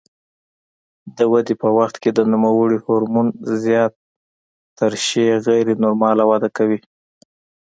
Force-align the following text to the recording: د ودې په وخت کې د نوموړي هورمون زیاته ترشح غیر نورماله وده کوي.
د 1.17 1.19
ودې 1.31 1.55
په 1.63 1.67
وخت 1.77 1.95
کې 2.03 2.09
د 2.13 2.19
نوموړي 2.31 2.77
هورمون 2.85 3.27
زیاته 3.63 3.99
ترشح 4.77 5.33
غیر 5.47 5.67
نورماله 5.85 6.23
وده 6.31 6.49
کوي. 6.57 6.79